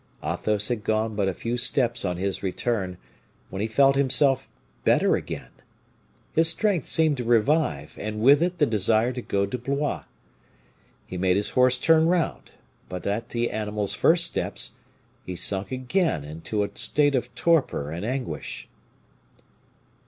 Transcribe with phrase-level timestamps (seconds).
[0.23, 2.97] Athos had gone but a few steps on his return,
[3.51, 4.49] when he felt himself
[4.83, 5.51] better again.
[6.33, 10.05] His strength seemed to revive and with it the desire to go to Blois.
[11.05, 12.49] He made his horse turn round:
[12.89, 14.71] but, at the animal's first steps,
[15.23, 18.67] he sunk again into a state of torpor and anguish.